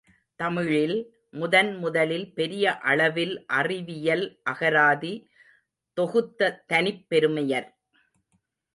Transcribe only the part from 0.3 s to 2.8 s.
தமிழில் முதன்முதலில் பெரிய